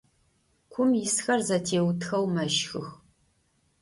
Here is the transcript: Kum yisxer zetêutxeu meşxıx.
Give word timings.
Kum 0.71 0.89
yisxer 1.01 1.39
zetêutxeu 1.47 2.25
meşxıx. 2.33 2.87